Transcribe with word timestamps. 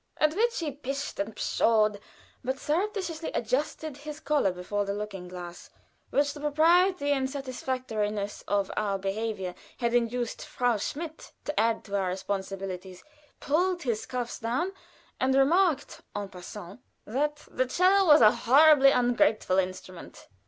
At 0.17 0.33
which 0.35 0.57
he 0.57 0.71
pished 0.71 1.19
and 1.19 1.35
pshawed, 1.35 1.99
but 2.43 2.57
surreptitiously 2.57 3.29
adjusted 3.35 3.97
his 3.97 4.19
collar 4.19 4.51
before 4.51 4.83
the 4.83 4.95
looking 4.95 5.27
glass 5.27 5.69
which 6.09 6.33
the 6.33 6.39
propriety 6.39 7.11
and 7.11 7.29
satisfactoriness 7.29 8.43
of 8.47 8.71
our 8.75 8.97
behavior 8.97 9.53
had 9.77 9.93
induced 9.93 10.43
Frau 10.43 10.77
Schmidt 10.77 11.33
to 11.45 11.59
add 11.59 11.83
to 11.83 11.95
our 11.95 12.07
responsibilities, 12.09 13.03
pulled 13.39 13.83
his 13.83 14.07
cuffs 14.07 14.39
down, 14.39 14.71
and 15.19 15.35
remarked 15.35 16.01
en 16.15 16.29
passant 16.29 16.79
that 17.05 17.45
"the 17.51 17.67
'cello 17.67 18.07
was 18.07 18.21
a 18.21 18.31
horribly 18.31 18.89
ungraceful 18.89 19.59
instrument." 19.59 20.29